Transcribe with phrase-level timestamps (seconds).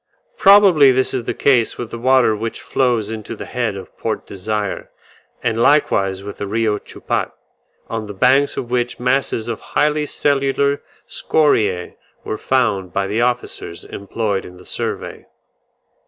[0.39, 4.25] Probably this is the case with the water which flows into the head of Port
[4.25, 4.89] Desire,
[5.43, 7.31] and likewise with the Rio Chupat,
[7.87, 13.85] on the banks of which masses of highly cellular scoriae were found by the officers
[13.85, 15.27] employed in the survey.